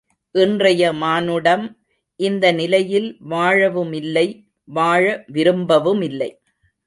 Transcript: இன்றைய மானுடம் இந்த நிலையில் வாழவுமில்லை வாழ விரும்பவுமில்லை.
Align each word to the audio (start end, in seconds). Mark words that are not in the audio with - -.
இன்றைய 0.35 0.93
மானுடம் 0.93 1.65
இந்த 2.19 2.45
நிலையில் 2.51 3.19
வாழவுமில்லை 3.29 4.25
வாழ 4.67 5.03
விரும்பவுமில்லை. 5.33 6.31